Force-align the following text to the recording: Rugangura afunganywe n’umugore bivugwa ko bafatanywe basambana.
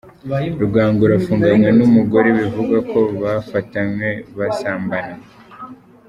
Rugangura 0.61 1.13
afunganywe 1.19 1.69
n’umugore 1.77 2.29
bivugwa 2.37 2.77
ko 2.91 2.99
bafatanywe 3.21 4.09
basambana. 4.37 5.15